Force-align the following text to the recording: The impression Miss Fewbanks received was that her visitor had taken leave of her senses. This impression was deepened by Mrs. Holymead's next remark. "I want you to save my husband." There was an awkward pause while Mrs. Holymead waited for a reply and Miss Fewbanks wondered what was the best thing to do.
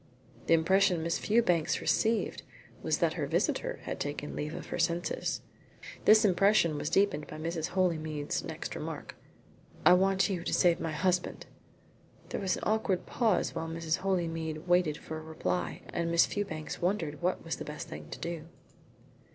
The 0.47 0.55
impression 0.55 1.03
Miss 1.03 1.19
Fewbanks 1.19 1.79
received 1.79 2.41
was 2.81 2.97
that 2.97 3.13
her 3.13 3.27
visitor 3.27 3.81
had 3.83 3.99
taken 3.99 4.35
leave 4.35 4.55
of 4.55 4.65
her 4.69 4.79
senses. 4.79 5.41
This 6.05 6.25
impression 6.25 6.75
was 6.79 6.89
deepened 6.89 7.27
by 7.27 7.37
Mrs. 7.37 7.67
Holymead's 7.75 8.43
next 8.43 8.73
remark. 8.73 9.15
"I 9.85 9.93
want 9.93 10.27
you 10.27 10.43
to 10.43 10.53
save 10.55 10.79
my 10.79 10.91
husband." 10.91 11.45
There 12.29 12.41
was 12.41 12.57
an 12.57 12.63
awkward 12.65 13.05
pause 13.05 13.53
while 13.53 13.67
Mrs. 13.69 13.97
Holymead 13.97 14.67
waited 14.67 14.97
for 14.97 15.19
a 15.19 15.21
reply 15.21 15.83
and 15.89 16.09
Miss 16.09 16.25
Fewbanks 16.25 16.81
wondered 16.81 17.21
what 17.21 17.45
was 17.45 17.57
the 17.57 17.63
best 17.63 17.87
thing 17.87 18.09
to 18.09 18.17
do. 18.17 18.47